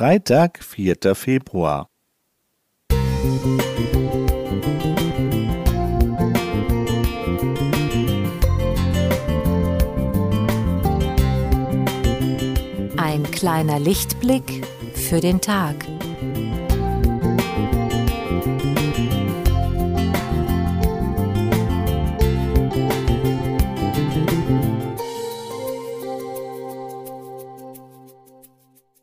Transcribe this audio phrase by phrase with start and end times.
[0.00, 1.14] Freitag, 4.
[1.14, 1.90] Februar.
[12.96, 15.76] Ein kleiner Lichtblick für den Tag.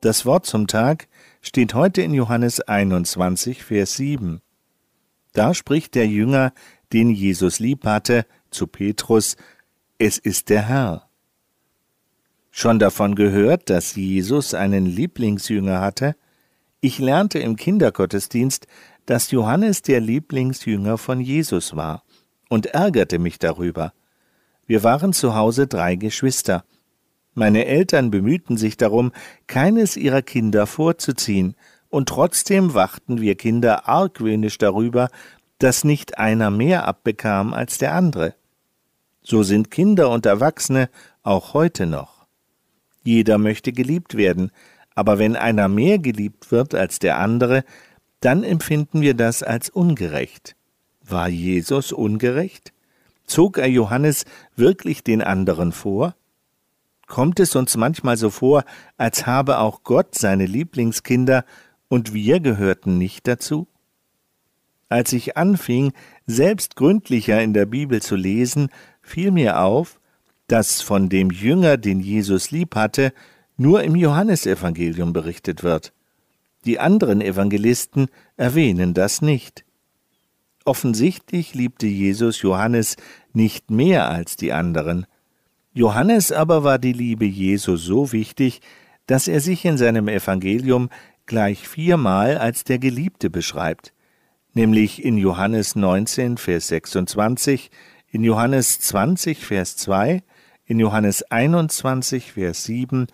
[0.01, 1.07] Das Wort zum Tag
[1.41, 4.41] steht heute in Johannes 21, Vers 7.
[5.33, 6.53] Da spricht der Jünger,
[6.93, 9.37] den Jesus lieb hatte, zu Petrus,
[9.97, 11.09] es ist der Herr.
[12.51, 16.15] Schon davon gehört, dass Jesus einen Lieblingsjünger hatte?
[16.79, 18.67] Ich lernte im Kindergottesdienst,
[19.07, 22.03] dass Johannes der Lieblingsjünger von Jesus war
[22.49, 23.93] und ärgerte mich darüber.
[24.67, 26.65] Wir waren zu Hause drei Geschwister.
[27.37, 29.11] Meine Eltern bemühten sich darum,
[29.45, 31.53] keines ihrer Kinder vorzuziehen,
[31.87, 35.09] und trotzdem wachten wir Kinder argwöhnisch darüber,
[35.59, 38.33] dass nicht einer mehr abbekam als der andere.
[39.21, 40.89] So sind Kinder und Erwachsene
[41.21, 42.25] auch heute noch.
[43.03, 44.49] Jeder möchte geliebt werden,
[44.95, 47.63] aber wenn einer mehr geliebt wird als der andere,
[48.19, 50.55] dann empfinden wir das als ungerecht.
[51.03, 52.73] War Jesus ungerecht?
[53.27, 56.15] Zog er Johannes wirklich den anderen vor?
[57.07, 58.63] Kommt es uns manchmal so vor,
[58.97, 61.45] als habe auch Gott seine Lieblingskinder
[61.87, 63.67] und wir gehörten nicht dazu?
[64.89, 65.93] Als ich anfing,
[66.25, 68.69] selbst gründlicher in der Bibel zu lesen,
[69.01, 69.99] fiel mir auf,
[70.47, 73.13] dass von dem Jünger, den Jesus lieb hatte,
[73.57, 75.93] nur im Johannesevangelium berichtet wird.
[76.65, 79.65] Die anderen Evangelisten erwähnen das nicht.
[80.65, 82.97] Offensichtlich liebte Jesus Johannes
[83.31, 85.05] nicht mehr als die anderen.
[85.77, 88.61] Johannes aber war die Liebe Jesu so wichtig,
[89.05, 90.89] dass er sich in seinem Evangelium
[91.27, 93.93] gleich viermal als der Geliebte beschreibt,
[94.55, 97.69] nämlich in Johannes 19, Vers 26,
[98.09, 100.23] in Johannes 20, Vers 2,
[100.65, 103.05] in Johannes 21, Vers 7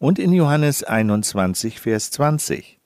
[0.00, 2.80] und in Johannes 21, Vers 20.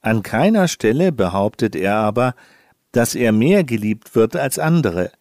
[0.00, 2.34] An keiner Stelle behauptet er aber,
[2.92, 5.12] dass er mehr geliebt wird als andere.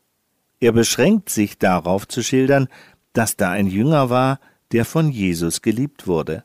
[0.61, 2.69] Er beschränkt sich darauf zu schildern,
[3.13, 4.39] dass da ein Jünger war,
[4.71, 6.43] der von Jesus geliebt wurde.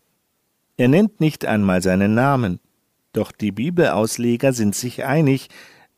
[0.76, 2.60] Er nennt nicht einmal seinen Namen,
[3.12, 5.48] doch die Bibelausleger sind sich einig,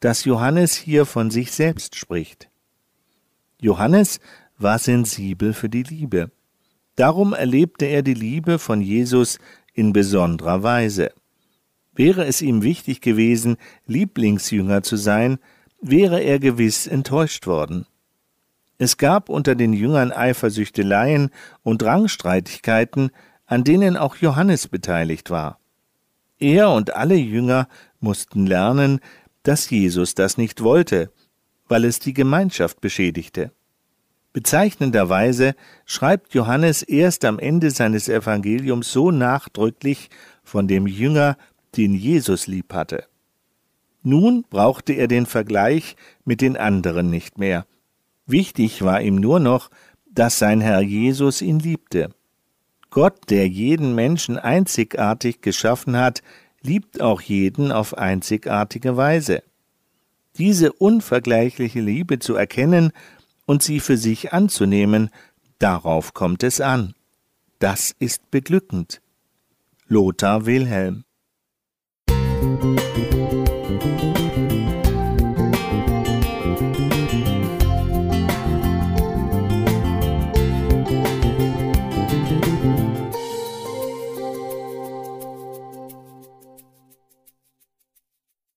[0.00, 2.48] dass Johannes hier von sich selbst spricht.
[3.60, 4.20] Johannes
[4.56, 6.30] war sensibel für die Liebe.
[6.94, 9.38] Darum erlebte er die Liebe von Jesus
[9.72, 11.10] in besonderer Weise.
[11.94, 15.38] Wäre es ihm wichtig gewesen, Lieblingsjünger zu sein,
[15.80, 17.86] wäre er gewiss enttäuscht worden.
[18.78, 21.30] Es gab unter den Jüngern Eifersüchteleien
[21.62, 23.10] und Rangstreitigkeiten,
[23.44, 25.58] an denen auch Johannes beteiligt war.
[26.38, 27.68] Er und alle Jünger
[27.98, 29.00] mussten lernen,
[29.42, 31.10] dass Jesus das nicht wollte,
[31.66, 33.50] weil es die Gemeinschaft beschädigte.
[34.32, 40.10] Bezeichnenderweise schreibt Johannes erst am Ende seines Evangeliums so nachdrücklich
[40.44, 41.36] von dem Jünger,
[41.76, 43.04] den Jesus lieb hatte.
[44.02, 47.66] Nun brauchte er den Vergleich mit den anderen nicht mehr.
[48.28, 49.70] Wichtig war ihm nur noch,
[50.10, 52.10] dass sein Herr Jesus ihn liebte.
[52.90, 56.22] Gott, der jeden Menschen einzigartig geschaffen hat,
[56.60, 59.42] liebt auch jeden auf einzigartige Weise.
[60.36, 62.92] Diese unvergleichliche Liebe zu erkennen
[63.46, 65.08] und sie für sich anzunehmen,
[65.58, 66.94] darauf kommt es an.
[67.60, 69.00] Das ist beglückend.
[69.86, 71.04] Lothar Wilhelm